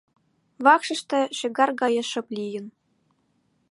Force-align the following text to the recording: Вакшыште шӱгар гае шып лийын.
Вакшыште 0.65 1.19
шӱгар 1.37 1.69
гае 1.81 2.03
шып 2.09 2.27
лийын. 2.37 2.65